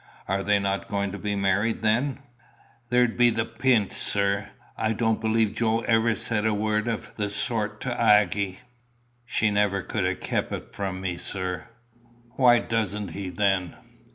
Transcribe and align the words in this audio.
"Are 0.27 0.41
they 0.41 0.57
not 0.57 0.87
going 0.87 1.11
to 1.11 1.19
be 1.19 1.35
married 1.35 1.83
then?" 1.83 2.17
"There 2.89 3.07
be 3.07 3.29
the 3.29 3.45
pint, 3.45 3.93
sir. 3.93 4.49
I 4.75 4.93
don't 4.93 5.21
believe 5.21 5.53
Joe 5.53 5.81
ever 5.81 6.15
said 6.15 6.43
a 6.43 6.55
word 6.55 6.89
o' 6.89 6.97
the 7.17 7.29
sort 7.29 7.79
to 7.81 8.01
Aggy. 8.01 8.61
She 9.27 9.51
never 9.51 9.83
could 9.83 10.03
ha' 10.03 10.19
kep 10.19 10.51
it 10.53 10.73
from 10.73 11.01
me, 11.01 11.17
sir." 11.17 11.65
"Why 12.31 12.57
doesn't 12.57 13.09
he 13.09 13.29
then?" 13.29 13.75